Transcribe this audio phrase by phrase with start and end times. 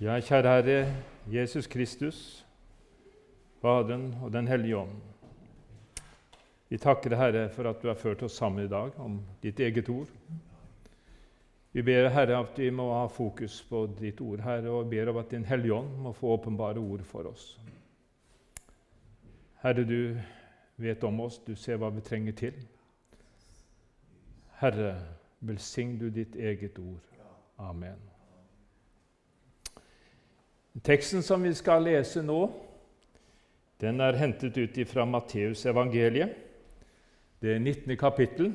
[0.00, 0.92] Ja, kjære Herre
[1.28, 2.46] Jesus Kristus,
[3.60, 4.94] Faderen og Den hellige ånd.
[6.68, 9.88] Vi takker Herre, for at du har ført oss sammen i dag om ditt eget
[9.92, 10.08] ord.
[11.72, 15.20] Vi ber Herre at vi må ha fokus på ditt ord, Herre, og ber om
[15.20, 17.60] at Din hellige ånd må få åpenbare ord for oss.
[19.60, 20.16] Herre, du
[20.76, 22.56] vet om oss, du ser hva vi trenger til.
[24.62, 24.94] Herre,
[25.40, 27.04] velsign du ditt eget ord.
[27.58, 28.09] Amen.
[30.78, 32.44] Teksten som vi skal lese nå,
[33.82, 36.36] den er hentet ut fra Matteusevangeliet,
[37.42, 37.96] det 19.
[37.98, 38.52] kapittel,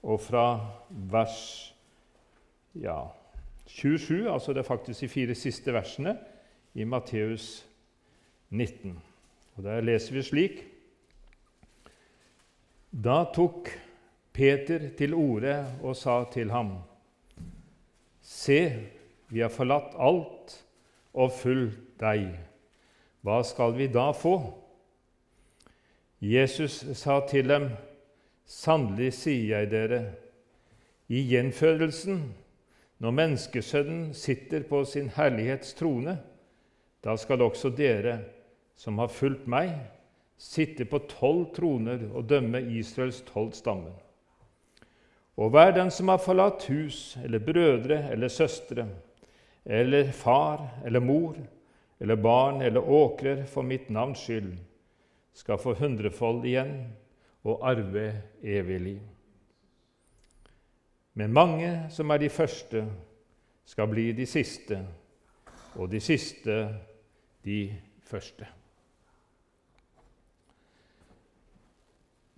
[0.00, 0.44] og fra
[0.88, 1.74] vers
[2.72, 3.10] ja,
[3.66, 6.16] 27, altså det er faktisk de fire siste versene
[6.74, 7.66] i Matteus
[8.48, 8.96] 19.
[9.56, 10.64] Og Der leser vi slik
[12.90, 13.68] Da tok
[14.32, 16.78] Peter til orde og sa til ham.:
[18.20, 18.88] Se,
[19.28, 20.56] vi har forlatt alt
[21.14, 22.28] og fulgt deg.
[23.24, 24.36] Hva skal vi da få?
[26.20, 27.70] Jesus sa til dem,
[28.50, 29.98] Sannelig sier jeg dere,
[31.10, 32.24] i gjenfødelsen,
[32.98, 36.16] når Menneskesønnen sitter på sin herlighets trone,
[37.04, 38.18] da skal også dere
[38.76, 39.70] som har fulgt meg,
[40.40, 43.94] sitte på tolv troner og dømme Israels tolv stammer.
[45.40, 48.88] Og hver den som har forlatt hus eller brødre eller søstre,
[49.64, 51.36] eller far eller mor
[52.00, 54.56] eller barn eller åkrer for mitt navns skyld,
[55.32, 56.74] skal få hundrefold igjen
[57.44, 58.06] og arve
[58.42, 59.02] evig liv.
[61.14, 62.86] Men mange som er de første,
[63.64, 64.80] skal bli de siste,
[65.74, 66.56] og de siste
[67.44, 67.60] de
[68.02, 68.46] første.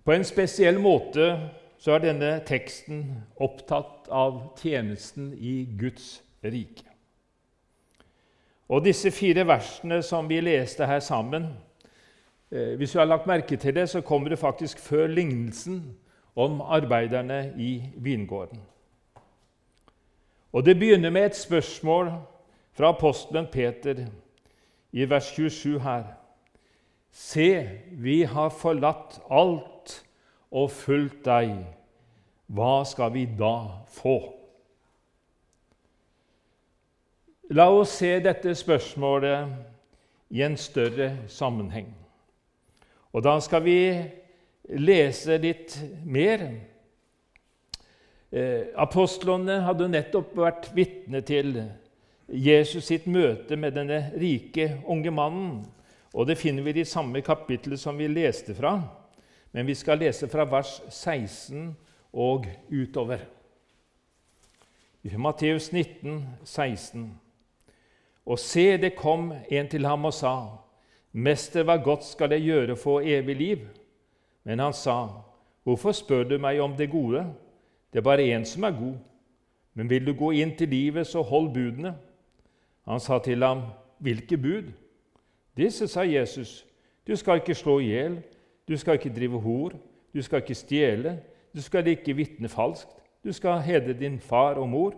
[0.03, 1.25] På en spesiell måte
[1.79, 3.05] så er denne teksten
[3.41, 6.92] opptatt av tjenesten i Guds rike.
[8.73, 11.45] Og disse fire versene som vi leste her sammen
[12.51, 15.97] eh, Hvis du har lagt merke til det, så kommer det faktisk før lignelsen
[16.35, 18.59] om arbeiderne i vingården.
[20.53, 22.11] Og Det begynner med et spørsmål
[22.73, 24.05] fra apostelen Peter
[24.91, 26.03] i vers 27 her.
[27.11, 29.99] Se, vi har forlatt alt
[30.51, 31.53] og fulgt deg.
[32.47, 33.55] Hva skal vi da
[33.89, 34.42] få?
[37.53, 39.51] La oss se dette spørsmålet
[40.33, 41.91] i en større sammenheng.
[43.13, 43.75] Og da skal vi
[44.81, 46.47] lese litt mer.
[48.33, 51.59] Eh, apostlene hadde nettopp vært vitne til
[52.25, 55.59] Jesus sitt møte med denne rike unge mannen.
[56.13, 58.79] Og Det finner vi i samme kapitlet som vi leste fra,
[59.51, 61.75] men vi skal lese fra vers 16
[62.13, 63.19] og utover.
[65.03, 67.19] I Matteus 19, 16.
[68.25, 70.35] Og se, det kom en til ham og sa,
[71.13, 73.65] Mester, hva godt skal jeg gjøre for evig liv?
[74.43, 75.07] Men han sa,
[75.63, 77.21] Hvorfor spør du meg om det gode?
[77.93, 78.97] Det er bare én som er god.
[79.73, 81.95] Men vil du gå inn til livet, så hold budene.
[82.87, 83.61] Han sa til ham,
[83.99, 84.71] Hvilke bud?
[85.57, 86.65] Disse, sa Jesus.
[87.07, 88.21] Du skal ikke slå i hjel,
[88.67, 89.73] du skal ikke drive hor,
[90.13, 91.19] du skal ikke stjele,
[91.55, 92.89] du skal ikke vitne falskt,
[93.23, 94.93] du skal hedre din far og mor,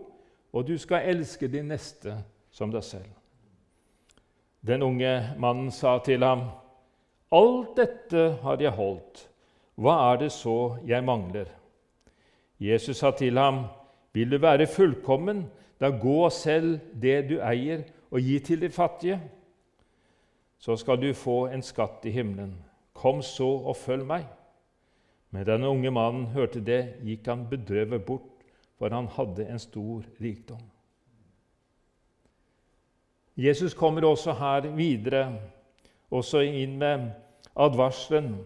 [0.54, 2.14] og du skal elske din neste
[2.56, 3.12] som deg selv.
[4.66, 6.48] Den unge mannen sa til ham,
[7.36, 9.26] Alt dette har jeg holdt,
[9.76, 11.50] hva er det så jeg mangler?
[12.60, 13.66] Jesus sa til ham,
[14.14, 15.44] Vil du være fullkommen,
[15.80, 19.20] da gå og selg det du eier, og gi til de fattige.
[20.58, 22.56] Så skal du få en skatt i himmelen.
[22.94, 24.24] Kom så og følg meg.
[25.36, 28.32] Men den unge mannen hørte det, gikk han bedrøvet bort,
[28.80, 30.64] for han hadde en stor rikdom.
[33.38, 35.40] Jesus kommer også her videre,
[36.12, 37.10] også inn med
[37.56, 38.38] advarselen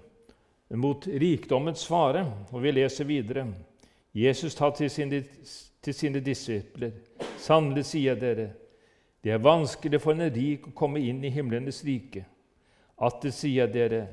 [0.69, 2.25] mot rikdommens fare.
[2.51, 3.45] Og vi leser videre.
[4.13, 5.23] Jesus tar til sine,
[5.81, 6.91] til sine disipler.:
[7.37, 8.49] Sannelig sier dere,
[9.23, 12.25] det er vanskelig for en rik å komme inn i himlenes rike.
[12.99, 14.07] Atter sier dere,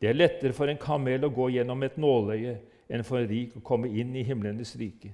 [0.00, 2.58] det er lettere for en kamel å gå gjennom et nåløye
[2.88, 5.10] enn for en rik å komme inn i himlenes rike.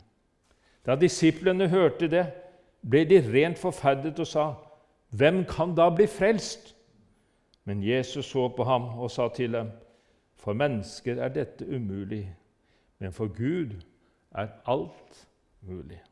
[0.85, 2.27] Da disiplene hørte det,
[2.83, 4.49] ble de rent forferdet og sa:"
[5.15, 6.73] Hvem kan da bli frelst?
[7.65, 9.71] Men Jesus så på ham og sa til dem,
[10.37, 12.27] For mennesker er dette umulig,
[12.99, 13.81] men for Gud
[14.35, 15.29] er alt
[15.61, 16.03] mulig.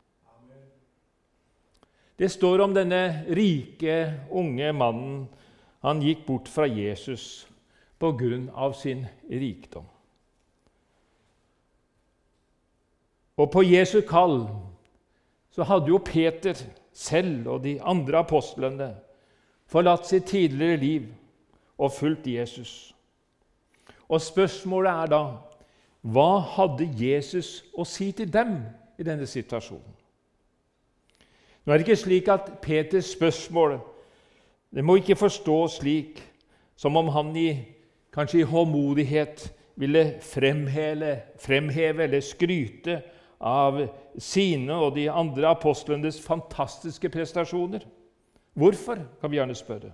[2.19, 5.29] Det står om denne rike, unge mannen.
[5.83, 7.49] Han gikk bort fra Jesus
[7.99, 9.85] på grunn av sin rikdom.
[13.37, 14.47] Og på Jesu kall
[15.51, 16.55] så hadde jo Peter
[16.93, 18.91] selv og de andre apostlene
[19.73, 21.07] forlatt sitt tidligere liv
[21.79, 22.93] og fulgt Jesus.
[24.09, 25.23] Og spørsmålet er da
[26.03, 28.59] hva hadde Jesus å si til dem
[28.99, 29.99] i denne situasjonen?
[31.63, 33.79] Nå er det ikke slik at Peters spørsmål
[34.73, 36.21] det må ikke forstås slik
[36.81, 37.51] som om han i,
[38.13, 39.45] kanskje i håndmodighet
[39.77, 42.99] ville fremheve, fremheve eller skryte
[43.43, 43.81] av
[44.23, 47.85] sine og de andre apostlenes fantastiske prestasjoner.
[48.55, 49.93] Hvorfor, kan vi gjerne spørre.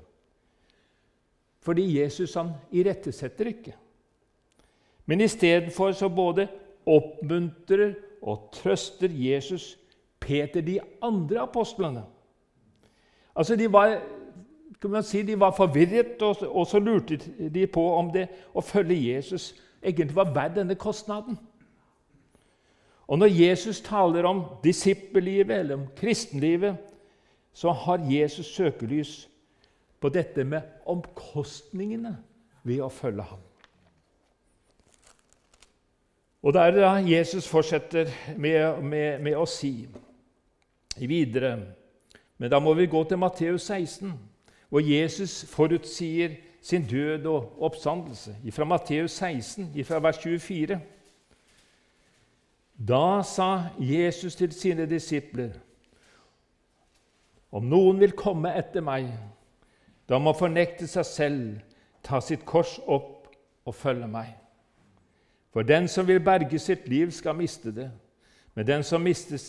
[1.65, 3.75] Fordi Jesus han irettesetter ikke.
[5.07, 6.49] Men istedenfor så både
[6.87, 9.79] oppmuntrer og trøster Jesus
[10.21, 12.03] Peter de andre apostlene.
[13.37, 14.01] Altså, De var
[14.81, 17.19] kan man si, de var forvirret, og, og så lurte
[17.55, 19.51] de på om det å følge Jesus
[19.83, 21.39] egentlig var verdt denne kostnaden.
[23.09, 26.77] Og Når Jesus taler om disippellivet eller om kristenlivet,
[27.53, 29.29] så har Jesus søkelys
[30.01, 32.19] på dette med omkostningene
[32.63, 33.41] ved å følge ham.
[36.43, 39.89] Og det er da Jesus fortsetter med, med, med å si
[40.99, 41.57] videre
[42.39, 44.13] Men da må vi gå til Matteus 16,
[44.71, 48.37] hvor Jesus forutsier sin død og oppstandelse.
[48.55, 50.79] Fra Matteus 16, fra vers 24.
[52.79, 55.51] Da sa Jesus til sine disipler.:
[57.53, 59.09] Om noen vil komme etter meg,
[60.09, 61.47] da må fornekte seg selv,
[62.03, 63.27] ta sitt kors opp
[63.67, 64.37] og følge meg.
[65.53, 67.91] For den som vil berge sitt liv, skal miste det.
[68.55, 69.41] Men den som mister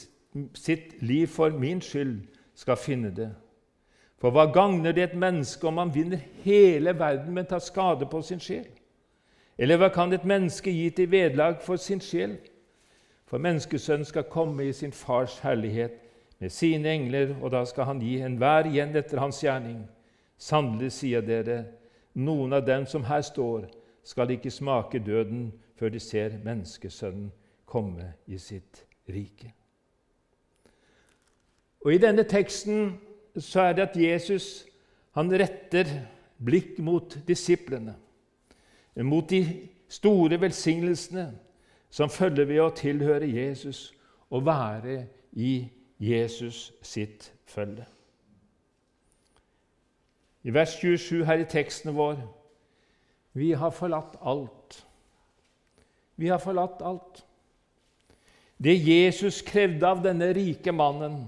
[0.55, 2.21] sitt liv for min skyld,
[2.55, 3.29] skal finne det.
[4.19, 8.21] For hva gagner det et menneske om han vinner hele verden, men tar skade på
[8.21, 8.67] sin sjel?
[9.57, 12.35] Eller hva kan et menneske gi til vederlag for sin sjel?
[13.29, 15.99] For menneskesønnen skal komme i sin fars herlighet
[16.39, 19.83] med sine engler, og da skal han gi enhver igjen etter hans gjerning.
[20.39, 21.59] Sannelig sier dere,
[22.17, 23.67] noen av dem som her står,
[24.03, 27.29] skal ikke smake døden før de ser menneskesønnen
[27.69, 29.51] komme i sitt rike.
[31.85, 32.95] Og I denne teksten
[33.37, 34.47] så er det at Jesus
[35.13, 35.85] han retter
[36.41, 37.93] blikk mot disiplene,
[39.05, 39.43] mot de
[39.91, 41.27] store velsignelsene
[41.89, 43.89] som følger ved å tilhøre Jesus
[44.29, 45.69] og være i
[45.99, 47.85] Jesus sitt følge.
[50.43, 52.21] I vers 27 her i teksten vår
[53.37, 54.85] vi har forlatt alt.
[56.15, 57.25] Vi har forlatt alt.
[58.57, 61.21] Det Jesus krevde av denne rike mannen,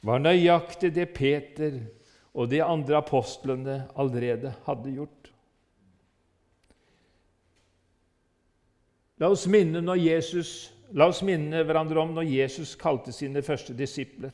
[0.00, 1.74] var nøyaktig det Peter
[2.32, 5.21] og de andre apostlene allerede hadde gjort.
[9.22, 14.32] La oss minne, Jesus, la oss minne hverandre om når Jesus kalte sine første disipler.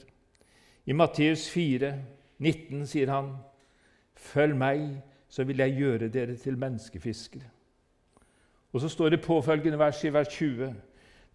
[0.89, 1.91] I Matteus 4,
[2.41, 3.35] 19 sier han,
[4.17, 7.51] 'Følg meg, så vil jeg gjøre dere til menneskefiskere.'
[8.73, 10.75] Og så står det påfølgende vers i vers 20.: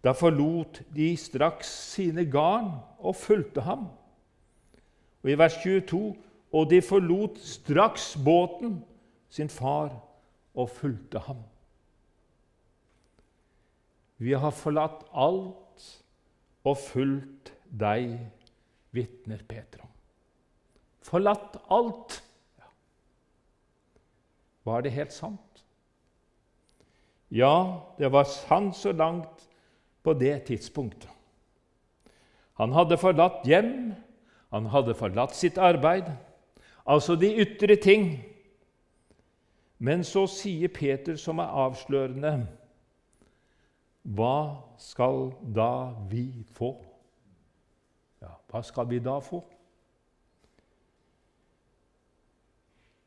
[0.04, 3.86] Da forlot de straks sine garn og fulgte ham.
[5.22, 6.16] Og i vers 22.:
[6.52, 8.84] Og de forlot straks båten,
[9.28, 9.94] sin far,
[10.54, 11.36] og fulgte ham.
[14.22, 15.88] Vi har forlatt alt
[16.64, 18.14] og fulgt deg,
[18.94, 19.82] vitner Peter.
[21.04, 22.20] Forlatt alt.
[22.58, 22.70] Ja.
[24.64, 25.64] Var det helt sant?
[27.34, 29.48] Ja, det var sant så langt
[30.04, 31.10] på det tidspunktet.
[32.54, 33.94] Han hadde forlatt hjem,
[34.54, 36.06] han hadde forlatt sitt arbeid,
[36.86, 38.20] altså de ytre ting.
[39.82, 42.36] Men så sier Peter, som er avslørende
[44.04, 46.74] hva skal da vi få?
[48.20, 49.40] Ja, hva skal vi da få?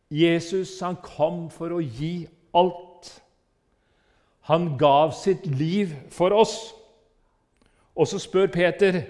[0.09, 3.11] Jesus han kom for å gi alt.
[4.47, 6.55] Han gav sitt liv for oss.
[7.97, 9.03] Og så spør Peter,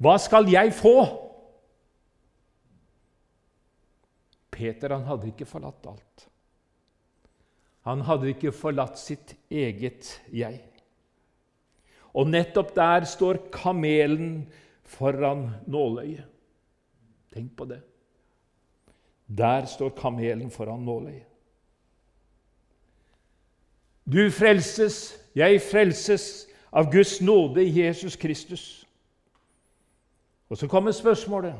[0.00, 1.18] 'Hva skal jeg få?'
[4.50, 6.28] Peter han hadde ikke forlatt alt.
[7.82, 10.71] Han hadde ikke forlatt sitt eget jeg.
[12.14, 14.48] Og nettopp der står kamelen
[14.84, 16.24] foran nåløyet.
[17.32, 17.80] Tenk på det.
[19.28, 21.28] Der står kamelen foran nåløyet.
[24.12, 28.86] Du frelses, jeg frelses av Guds nåde i Jesus Kristus.
[30.48, 31.54] Og så kommer spørsmålet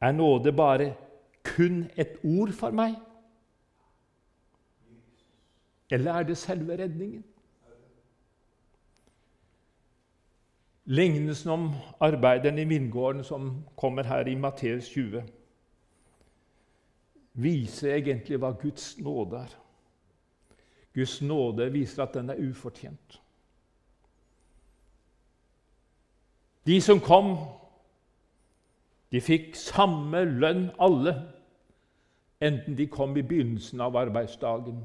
[0.00, 0.94] er nåde bare
[1.44, 2.94] kun et ord for meg?
[5.90, 7.24] Eller er det selve redningen?
[10.86, 15.22] Lignelsen om arbeideren i vingården som kommer her i Matteus 20,
[17.32, 19.56] viser egentlig hva Guds nåde er.
[20.94, 23.20] Guds nåde viser at den er ufortjent.
[26.66, 27.34] De som kom,
[29.12, 31.16] de fikk samme lønn, alle,
[32.40, 34.84] enten de kom i begynnelsen av arbeidsdagen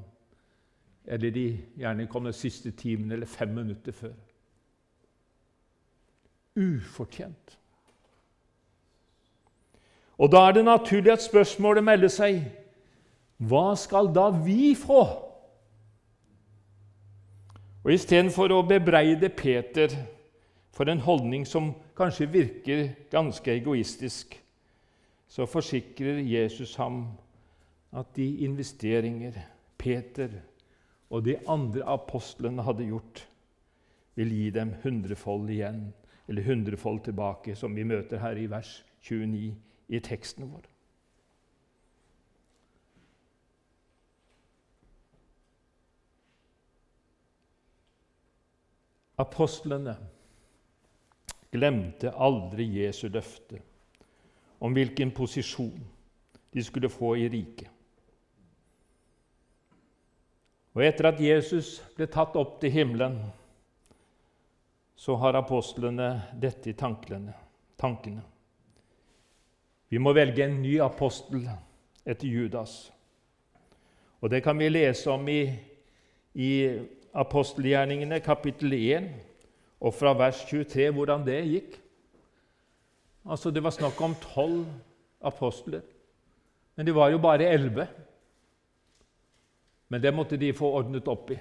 [1.06, 1.46] eller de
[1.78, 4.14] gjerne kom den siste timen eller fem minutter før
[6.56, 7.58] ufortjent.
[10.22, 12.44] Og da er det naturlig at spørsmålet melder seg
[13.42, 15.02] hva skal da vi få?
[17.82, 19.90] Og Istedenfor å bebreide Peter
[20.72, 24.36] for en holdning som kanskje virker ganske egoistisk,
[25.26, 27.08] så forsikrer Jesus ham
[27.92, 29.40] at de investeringer
[29.82, 30.38] Peter
[31.10, 33.26] og de andre apostlene hadde gjort,
[34.16, 35.88] vil gi dem hundrefold igjen
[36.32, 39.56] eller hundrefold tilbake, som vi møter her i vers 29
[39.92, 40.64] i teksten vår.
[49.20, 49.98] Apostlene
[51.52, 53.60] glemte aldri Jesu løfte
[54.64, 55.84] om hvilken posisjon
[56.56, 57.68] de skulle få i riket.
[60.80, 63.20] Og etter at Jesus ble tatt opp til himmelen,
[65.02, 68.22] så har apostlene dette i tankene.
[69.90, 71.48] Vi må velge en ny apostel
[72.06, 72.92] etter Judas.
[74.22, 75.50] Og Det kan vi lese om i,
[76.38, 76.52] i
[77.18, 79.08] apostelgjerningene, kapittel 1,
[79.82, 81.80] og fra vers 23, hvordan det gikk.
[83.26, 84.68] Altså, Det var snakk om tolv
[85.22, 85.82] apostler,
[86.76, 87.88] men de var jo bare elleve.
[89.90, 91.40] Men det måtte de få ordnet opp i.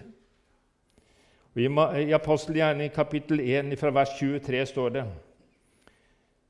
[1.54, 5.04] I apostelgjerningen kapittel 1 fra vers 23 står det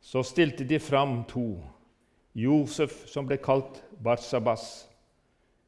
[0.00, 1.56] Så stilte de fram to,
[2.34, 4.88] Josef, som ble kalt Barsabas,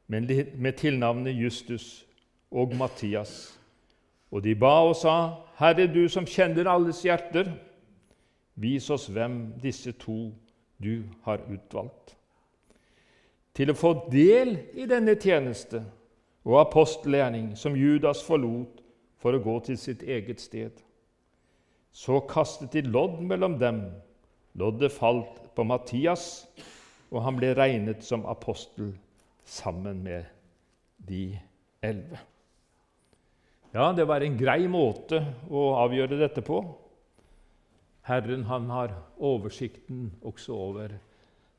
[0.07, 2.05] med tilnavnet Justus,
[2.51, 3.57] og Mattias.
[4.31, 5.15] Og de ba og sa,
[5.57, 7.49] Herre, du som kjenner alles hjerter,
[8.55, 10.29] vis oss hvem disse to
[10.77, 12.13] du har utvalgt.
[13.53, 15.81] Til å få del i denne tjeneste
[16.45, 18.82] og apostelgjerning som Judas forlot
[19.23, 20.81] for å gå til sitt eget sted.
[21.95, 23.85] Så kastet de lodd mellom dem.
[24.59, 26.43] Loddet falt på Mattias,
[27.13, 28.91] og han ble regnet som apostel
[29.47, 30.27] sammen med
[31.07, 31.37] de
[31.83, 32.19] elleve.
[33.73, 36.59] Ja, det var en grei måte å avgjøre dette på.
[38.05, 40.97] Herren han har oversikten også over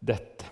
[0.05, 0.51] dette.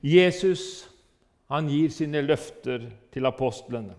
[0.00, 0.89] Jesus
[1.50, 3.96] han gir sine løfter til apostlene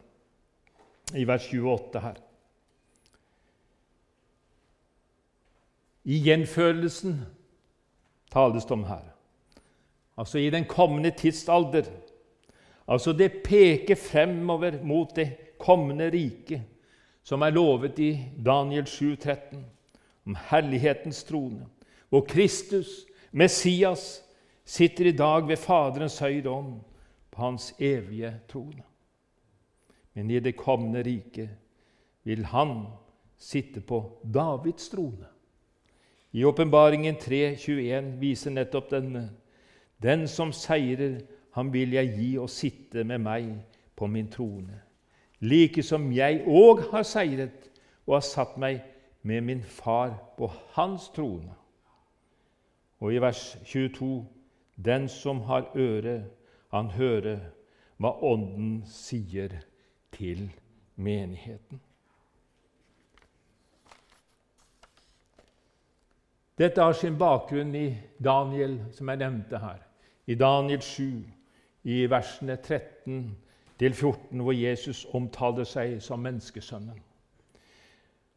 [1.19, 2.19] i vers 28 her.
[6.07, 7.17] I gjenfølelsen
[8.31, 9.03] tales det om her,
[10.17, 11.89] altså i den kommende tidsalder.
[12.87, 16.61] Altså Det peker fremover mot det kommende riket,
[17.23, 18.13] som er lovet i
[18.45, 19.65] Daniel 7, 13,
[20.25, 21.67] om herlighetens trone,
[22.09, 24.23] hvor Kristus, Messias,
[24.65, 26.79] sitter i dag ved Faderens høyre ånd
[27.31, 28.83] på hans evige trone.
[30.13, 31.49] Men i det kommende riket
[32.23, 32.85] vil han
[33.37, 35.27] sitte på Davids trone.
[36.31, 39.29] I Åpenbaringen 3,21 viser nettopp denne.
[40.01, 41.19] Den som seirer,
[41.51, 43.49] han vil jeg gi å sitte med meg
[43.95, 44.79] på min trone,
[45.39, 47.67] like som jeg òg har seiret
[48.07, 48.79] og har satt meg
[49.21, 50.47] med min far på
[50.77, 51.51] hans trone.
[53.01, 54.25] Og i vers 22.:
[54.75, 56.23] Den som har øre,
[56.71, 57.39] han hører
[58.01, 59.59] hva Ånden sier
[60.15, 60.47] til
[60.95, 61.81] menigheten.
[66.57, 67.87] Dette har sin bakgrunn i
[68.23, 69.79] Daniel, som jeg nevnte her.
[70.27, 71.05] I Daniel 7,
[71.83, 73.37] i versene 13
[73.79, 76.99] til 14, hvor Jesus omtaler seg som menneskesønnen.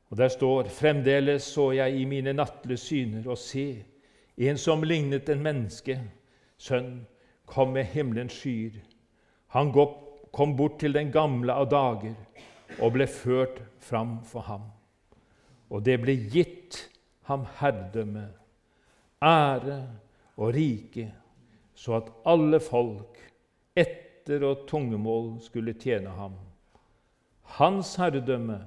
[0.08, 3.84] Og Der står fremdeles så jeg i mine nattlige syner og se
[4.36, 6.00] en som lignet en menneske,
[6.58, 7.06] sønn,
[7.46, 8.78] kom med himmelens skyer.
[9.54, 9.72] Han
[10.32, 12.14] kom bort til den gamle av dager
[12.80, 14.64] og ble ført fram for ham.
[15.70, 16.80] Og det ble gitt
[17.28, 18.26] ham herredømme,
[19.22, 19.78] ære
[20.36, 21.08] og rike,
[21.74, 23.18] så at alle folk
[23.76, 26.36] etter og tungemål skulle tjene ham.
[27.58, 28.60] Hans herredømme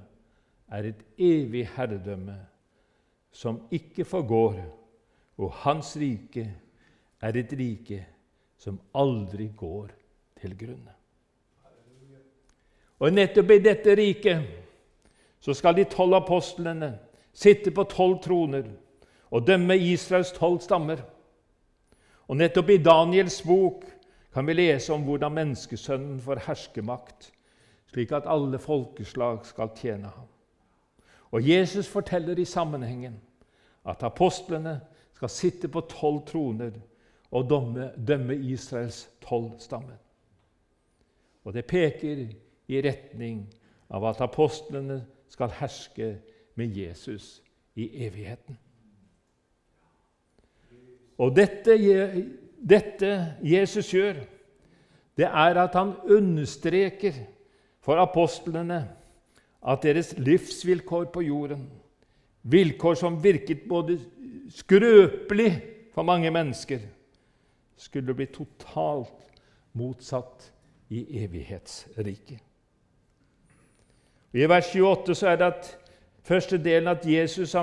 [0.72, 2.36] er et evig herredømme
[3.32, 4.58] som ikke forgår,
[5.38, 6.48] og hans rike
[7.22, 8.02] er et rike
[8.58, 9.92] som aldri går
[10.40, 10.94] til grunne.
[12.98, 14.46] Og nettopp i dette riket
[15.40, 16.96] så skal de tolv apostlene
[17.32, 18.66] sitte på tolv troner
[19.30, 21.04] og dømme Israels tolv stammer.
[22.26, 23.86] Og nettopp i Daniels bok
[24.34, 27.30] kan vi lese om hvordan menneskesønnen får herskemakt,
[27.92, 30.26] slik at alle folkeslag skal tjene ham.
[31.30, 33.20] Og Jesus forteller i sammenhengen
[33.88, 34.80] at apostlene
[35.14, 36.74] skal sitte på tolv troner
[37.30, 39.98] og dømme, dømme Israels tolv stammer.
[41.44, 42.26] Og det peker
[42.68, 43.46] i retning
[43.90, 46.16] av at apostlene skal herske
[46.58, 47.38] med Jesus
[47.76, 48.58] i evigheten.
[51.18, 51.74] Og dette,
[52.58, 54.20] dette Jesus gjør,
[55.18, 57.16] det er at han understreker
[57.82, 58.84] for apostlene
[59.68, 61.64] at deres livsvilkår på jorden,
[62.42, 63.98] vilkår som virket både
[64.54, 65.50] skrøpelig
[65.94, 66.78] for mange mennesker,
[67.78, 69.32] skulle bli totalt
[69.78, 70.50] motsatt
[70.90, 72.40] i evighetsriket.
[74.32, 75.70] I vers 28 så er det at
[76.26, 77.54] første delen at Jesus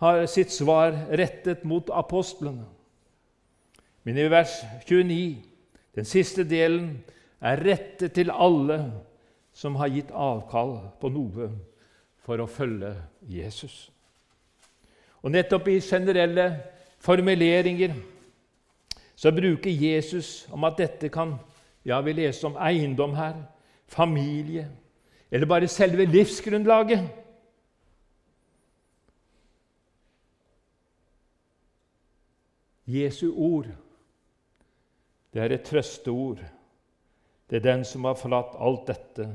[0.00, 2.64] har sitt svar rettet mot apostlene.
[4.04, 5.42] Men i vers 29,
[5.94, 7.04] den siste delen,
[7.40, 8.78] er rettet til alle
[9.56, 11.50] som har gitt avkall på noe
[12.24, 12.94] for å følge
[13.28, 13.90] Jesus.
[15.22, 16.46] Og nettopp i generelle
[17.02, 17.94] formuleringer
[19.16, 21.38] så bruker Jesus om at dette kan
[21.86, 23.36] Ja, vi leser om eiendom her,
[23.86, 24.64] familie,
[25.30, 27.04] eller bare selve livsgrunnlaget.
[32.86, 33.66] Jesu ord,
[35.34, 36.42] det er et trøsteord.
[37.50, 39.28] Det er den som har forlatt alt dette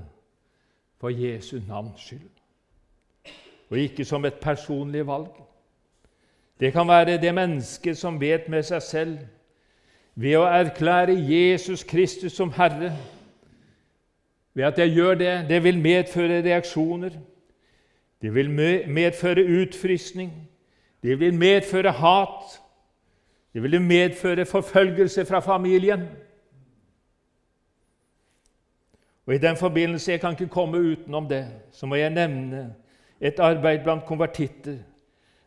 [1.00, 2.30] for Jesu navns skyld,
[3.70, 5.32] og ikke som et personlig valg.
[6.60, 9.20] Det kan være det mennesket som vet med seg selv,
[10.22, 12.92] ved å erklære Jesus Kristus som Herre.
[14.54, 17.16] Ved at jeg gjør det, det vil medføre reaksjoner.
[18.22, 18.52] Det vil
[18.88, 20.32] medføre utfrysning.
[21.04, 22.62] Det vil medføre hat.
[23.54, 26.06] Det vil medføre forfølgelse fra familien.
[29.26, 32.74] Og I den forbindelse jeg kan ikke komme utenom det, så må jeg nevne
[33.22, 34.78] et arbeid blant konvertitter.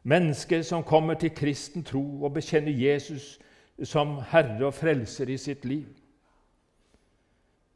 [0.03, 3.41] Mennesker som kommer til kristen tro og bekjenner Jesus
[3.83, 5.87] som Herre og Frelser i sitt liv.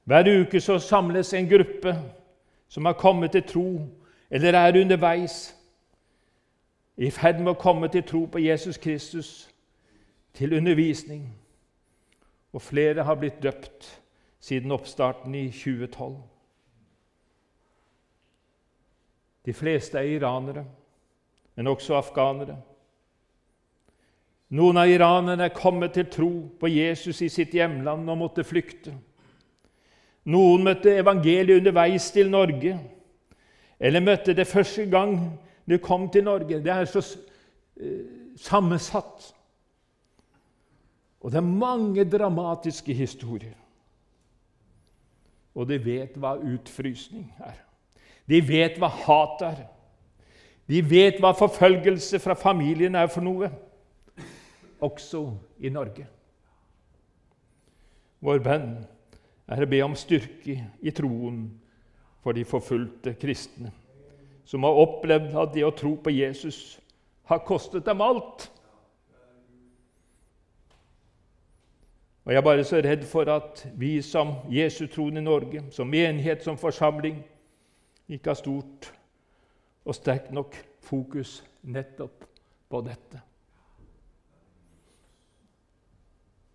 [0.04, 1.96] Hver uke så samles en gruppe
[2.68, 3.88] som har kommet til tro,
[4.30, 5.54] eller er underveis,
[6.96, 9.50] i ferd med å komme til tro på Jesus Kristus
[10.34, 11.28] til undervisning,
[12.52, 14.00] og flere har blitt døpt
[14.40, 16.16] siden oppstarten i 2012.
[19.46, 20.64] De fleste er iranere,
[21.54, 22.58] men også afghanere.
[24.48, 26.30] Noen av iranerne er kommet til tro
[26.60, 28.94] på Jesus i sitt hjemland og måtte flykte.
[30.28, 32.78] Noen møtte evangeliet underveis til Norge,
[33.78, 35.18] eller møtte det første gang
[35.68, 36.62] de kom til Norge.
[36.64, 37.02] Det er så
[37.80, 38.04] eh,
[38.40, 39.28] sammensatt.
[41.20, 43.56] Og det er mange dramatiske historier.
[45.54, 47.56] Og de vet hva utfrysning er.
[48.28, 49.64] De vet hva hat er.
[50.68, 53.48] De vet hva forfølgelse fra familien er for noe,
[54.80, 55.22] også
[55.60, 56.06] i Norge.
[58.20, 58.72] Vår bønn
[59.48, 61.46] er å be om styrke i troen
[62.24, 63.70] for de forfulgte kristne,
[64.44, 66.78] som har opplevd at det å tro på Jesus
[67.28, 68.48] har kostet dem alt.
[72.24, 75.88] Og Jeg er bare så redd for at vi som Jesu troende i Norge, som
[75.88, 77.22] menighet, som forsamling,
[78.08, 78.90] ikke har stort
[79.84, 82.26] og sterkt nok fokus nettopp
[82.68, 83.27] på dette.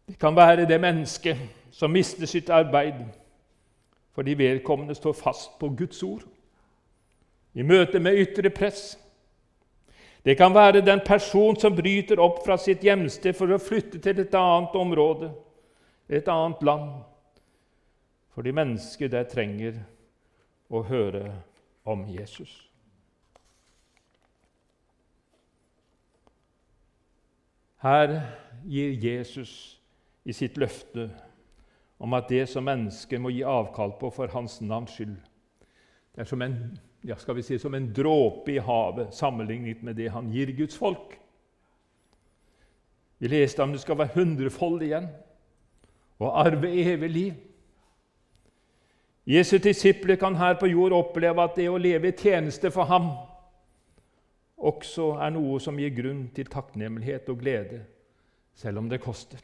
[0.08, 1.38] Det kan være det mennesket
[1.72, 3.06] som mister sitt arbeid
[4.14, 6.26] fordi vedkommende står fast på Guds ord
[7.54, 8.98] i møte med ytre press.
[10.26, 14.22] Det kan være den person som bryter opp fra sitt hjemsted for å flytte til
[14.22, 15.32] et annet område
[16.10, 17.02] et annet land,
[18.34, 19.80] fordi mennesker der trenger
[20.70, 21.32] å høre
[21.86, 22.52] om Jesus.
[27.84, 28.22] Her
[28.64, 29.80] gir Jesus
[30.24, 31.10] i sitt løfte
[32.04, 35.16] om at det som mennesket må gi avkall på for hans navns skyld,
[36.14, 36.58] det er som en,
[37.08, 40.78] ja, skal vi si, som en dråpe i havet sammenlignet med det han gir Guds
[40.78, 41.18] folk.
[43.24, 45.08] Vi leste om det skal være hundrefold igjen
[46.20, 47.34] og arve evig liv.
[49.26, 53.14] Jesu disipler kan her på jord oppleve at det å leve i tjeneste for ham
[54.64, 57.82] også er noe som gir grunn til takknemlighet og glede,
[58.56, 59.40] selv om det koster.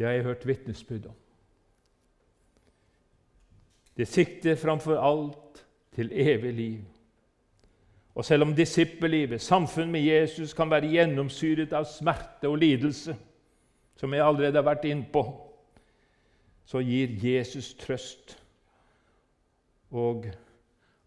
[0.00, 1.16] Det har jeg hørt vitnesbyrd om.
[3.96, 5.58] Det sikter framfor alt
[5.92, 6.84] til evig liv.
[8.14, 13.12] Og selv om disippellivet, samfunn med Jesus, kan være gjennomsyret av smerte og lidelse,
[14.00, 15.24] som jeg allerede har vært innpå,
[16.64, 18.38] så gir Jesus trøst
[19.90, 20.30] og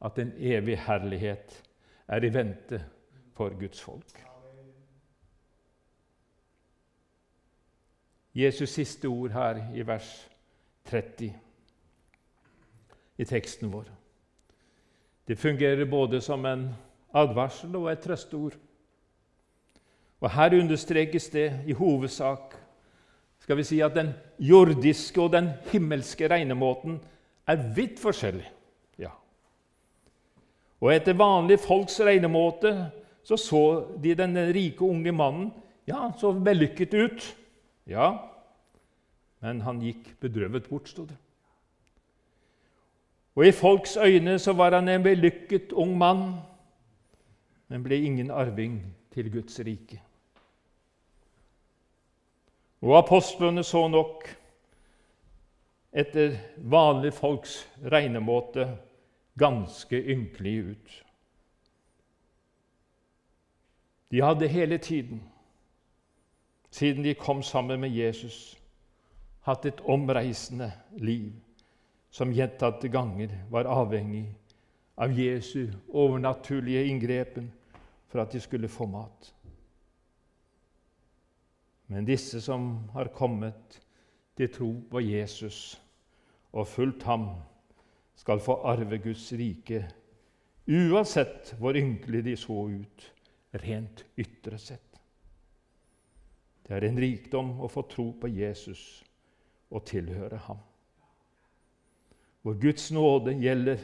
[0.05, 1.57] at en evig herlighet
[2.13, 2.83] er i vente
[3.33, 4.32] for Guds folk.
[8.35, 10.07] Jesus' siste ord her i vers
[10.89, 11.33] 30
[13.17, 13.85] i teksten vår.
[15.27, 16.67] Det fungerer både som en
[17.13, 18.57] advarsel og et trøsteord.
[20.23, 22.55] Og Her understrekes det i hovedsak
[23.43, 26.99] skal vi si at den jordiske og den himmelske regnemåten
[27.47, 28.47] er vidt forskjellig.
[28.97, 29.11] Ja.
[30.79, 32.91] Og etter vanlig folks regnemåte
[33.23, 33.63] så så
[34.03, 35.51] de den rike, unge mannen
[35.87, 37.25] ja, så vellykket ut.
[37.89, 38.29] Ja,
[39.43, 41.17] men han gikk bedrøvet bort, stod det.
[43.35, 46.23] Og i folks øyne så var han en vellykket ung mann,
[47.67, 48.77] men ble ingen arving
[49.11, 50.01] til Guds rike.
[52.83, 54.27] Og apostlene så nok
[55.93, 58.67] etter vanlige folks regnemåte
[59.39, 61.03] ganske ynkelige ut.
[64.11, 65.23] De hadde hele tiden,
[66.73, 68.57] siden de kom sammen med Jesus,
[69.45, 71.33] hatt et omreisende liv
[72.13, 74.25] som gjentatte ganger var avhengig
[74.95, 77.51] av Jesu overnaturlige inngrepen
[78.09, 79.29] for at de skulle få mat.
[81.93, 83.79] Men disse som har kommet
[84.37, 85.75] til tro på Jesus
[86.53, 87.27] og fulgt ham,
[88.15, 89.81] skal få arve Guds rike,
[90.69, 93.07] uansett hvor ynkelige de så ut
[93.65, 94.92] rent ytre sett.
[96.63, 99.03] Det er en rikdom å få tro på Jesus
[99.73, 100.61] og tilhøre ham
[102.43, 103.77] hvor Guds nåde gjelder,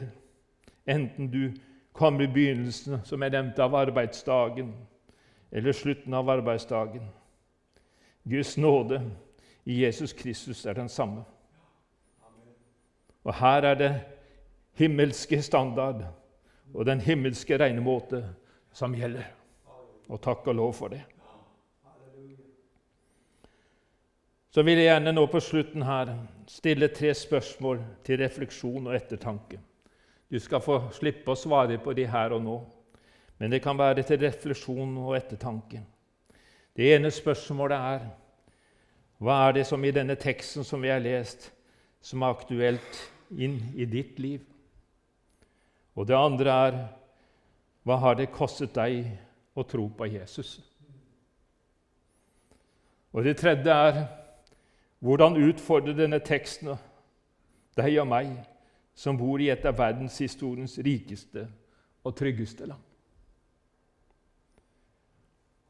[0.86, 1.52] enten du
[1.92, 4.74] kommer i begynnelsen, som jeg nevnte, av arbeidsdagen,
[5.50, 7.06] eller slutten av arbeidsdagen.
[8.28, 9.00] Guds nåde
[9.64, 11.24] i Jesus Kristus er den samme.
[13.24, 13.94] Og her er det
[14.76, 16.04] himmelske standard
[16.74, 18.22] og den himmelske regnemåte
[18.72, 19.24] som gjelder.
[20.08, 21.00] Og takk og lov for det.
[24.50, 26.10] Så vil jeg gjerne nå på slutten her
[26.50, 29.60] stille tre spørsmål til refleksjon og ettertanke.
[30.30, 32.56] Du skal få slippe å svare på de her og nå,
[33.38, 35.84] men det kan være til refleksjon og ettertanke.
[36.74, 38.04] Det ene spørsmålet er
[39.20, 41.50] hva er det som i denne teksten som vi har lest,
[42.00, 44.42] som er aktuelt inn i ditt liv?
[45.94, 46.78] Og det andre er
[47.86, 49.04] hva har det kostet deg
[49.54, 50.58] å tro på Jesus?
[53.10, 54.00] Og det tredje er
[55.00, 56.74] hvordan utfordrer denne teksten
[57.78, 58.34] deg og meg,
[58.94, 61.46] som bor i et av verdenshistoriens rikeste
[62.04, 62.86] og tryggeste land?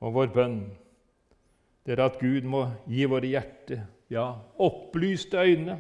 [0.01, 0.61] Og vår bønn
[1.87, 5.79] det er at Gud må gi våre hjerter ja, opplyste øyne,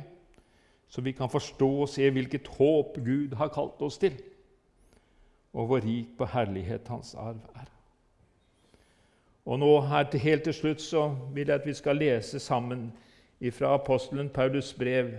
[0.89, 4.17] så vi kan forstå og se hvilket håp Gud har kalt oss til,
[5.53, 7.69] og hvor rik på herlighet Hans arv er.
[9.45, 12.93] Og nå her til, Helt til slutt så vil jeg at vi skal lese sammen
[13.48, 15.11] fra apostelen Paulus' brev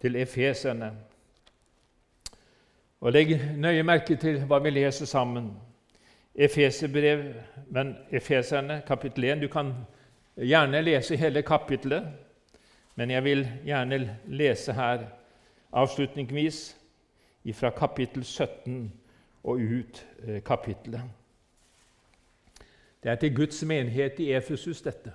[0.00, 0.92] til efeserne.
[3.00, 5.48] Og Legg nøye merke til hva vi leser sammen.
[6.34, 7.24] Efeserbrev,
[7.70, 9.42] men Efeserne, kapittel 1.
[9.42, 9.72] Du kan
[10.36, 12.12] gjerne lese hele kapittelet,
[12.94, 15.06] men jeg vil gjerne lese her
[15.72, 16.76] avslutningsvis
[17.54, 18.92] fra kapittel 17
[19.44, 21.02] og ut eh, kapittelet.
[23.02, 25.12] Det er til Guds menighet i Efesus, dette.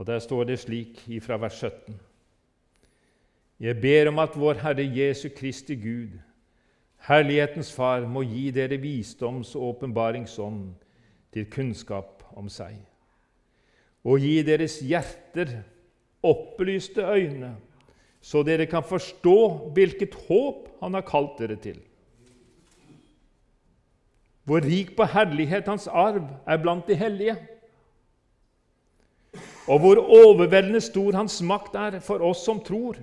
[0.00, 2.00] Og Der står det slik ifra vers 17.:
[3.60, 6.14] Jeg ber om at vår Herre Jesu Kristi Gud,
[7.08, 10.72] Herlighetens Far, må gi dere visdoms- og åpenbaringsånd
[11.32, 12.78] til kunnskap om seg,
[14.04, 15.52] og gi deres hjerter
[16.22, 17.56] opplyste øyne,
[18.20, 21.80] så dere kan forstå hvilket håp Han har kalt dere til.
[24.44, 27.36] Hvor rik på herlighet Hans arv er blant de hellige
[29.68, 32.98] og hvor overveldende stor hans makt er for oss som tror,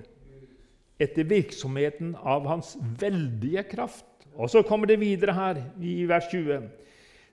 [0.98, 4.06] etter virksomheten av hans veldige kraft.
[4.34, 6.68] Og så kommer det videre her i vers 20.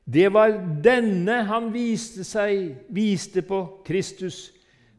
[0.06, 0.54] Det var
[0.86, 4.52] denne han viste seg, viste på Kristus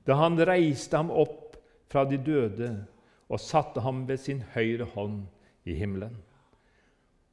[0.06, 1.56] da han reiste ham opp
[1.90, 2.72] fra de døde
[3.30, 5.24] og satte ham ved sin høyre hånd
[5.66, 6.14] i himmelen.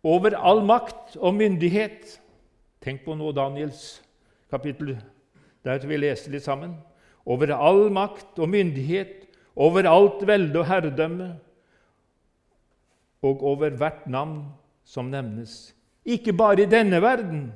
[0.04, 2.20] Over all makt og myndighet
[2.84, 4.02] Tenk på nå Daniels
[4.52, 4.98] kapittel
[5.64, 6.76] der vi leste litt sammen.
[7.26, 11.30] Over all makt og myndighet, over alt velde og herredømme,
[13.24, 14.42] og over hvert navn
[14.84, 15.72] som nevnes,
[16.04, 17.54] ikke bare i denne verden,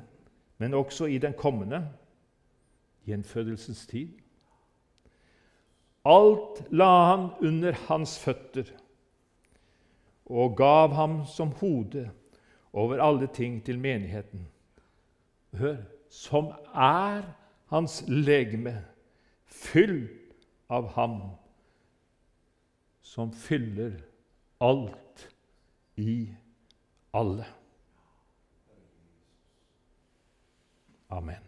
[0.58, 1.82] men også i den kommende
[3.08, 4.08] gjenfødelsens tid.
[6.08, 8.72] Alt la han under hans føtter
[10.28, 12.10] og gav ham som hode
[12.74, 14.48] over alle ting til menigheten.
[15.54, 15.78] Hør
[16.10, 17.24] som er
[17.68, 18.76] hans legeme,
[19.46, 20.08] fyll
[20.68, 21.20] av ham
[23.02, 24.00] som fyller
[24.60, 25.28] alt
[25.96, 26.36] i
[27.12, 27.46] alle.
[31.08, 31.47] Amen.